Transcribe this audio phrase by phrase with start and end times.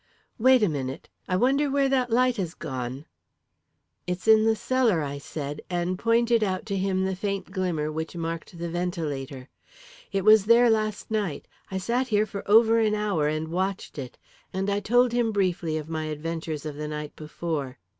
[0.39, 1.09] "Wait a minute.
[1.27, 3.05] I wonder where that light has gone?"
[4.07, 8.15] "It's in the cellar," I said, and pointed out to him the faint glimmer which
[8.15, 9.47] marked the ventilator.
[10.11, 11.47] "It was there last night.
[11.69, 14.17] I sat here for over an hour and watched it,"
[14.51, 17.77] and I told him briefly of my adventures of the night before.